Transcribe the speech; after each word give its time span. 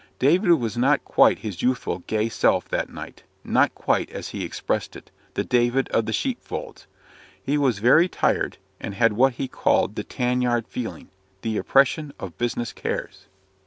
David 0.17 0.53
was 0.53 0.79
not 0.79 1.05
quite 1.05 1.37
his 1.45 1.61
youthful, 1.61 1.99
gay 2.07 2.27
self 2.27 2.67
that 2.69 2.89
night; 2.89 3.21
not 3.43 3.75
quite, 3.75 4.09
as 4.09 4.29
he 4.29 4.43
expressed 4.43 4.95
it, 4.95 5.11
"the 5.35 5.43
David 5.43 5.87
of 5.89 6.07
the 6.07 6.11
sheep 6.11 6.41
folds." 6.43 6.87
He 7.43 7.55
was 7.55 7.77
very 7.77 8.07
tired, 8.09 8.57
and 8.79 8.95
had 8.95 9.13
what 9.13 9.33
he 9.33 9.47
called 9.47 9.95
"the 9.95 10.03
tan 10.03 10.41
yard 10.41 10.67
feeling," 10.67 11.09
the 11.43 11.55
oppression 11.55 12.13
of 12.19 12.35
business 12.39 12.73
cares. 12.73 13.27